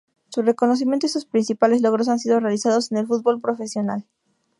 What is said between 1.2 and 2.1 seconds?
principales logros